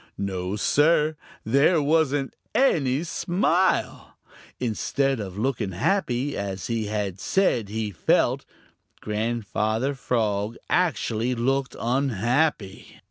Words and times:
No, 0.17 0.55
Sir, 0.55 1.15
there 1.45 1.79
wasn't 1.79 2.33
any 2.55 3.03
smile. 3.03 4.17
Instead 4.59 5.19
of 5.19 5.37
looking 5.37 5.73
happy, 5.73 6.35
as 6.35 6.65
he 6.65 6.87
said 7.17 7.69
he 7.69 7.91
felt, 7.91 8.43
Grandfather 8.99 9.93
Frog 9.93 10.57
actually 10.71 11.35
looked 11.35 11.75
unhappy. 11.79 12.97